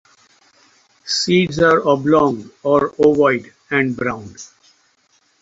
[1.05, 4.35] Seeds are oblong or ovoid and brown.